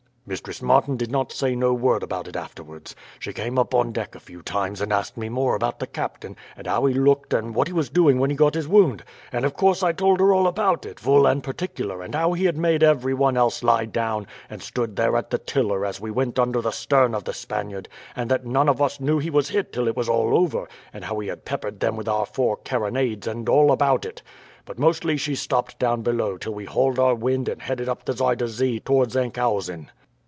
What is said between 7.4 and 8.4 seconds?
what he was doing when he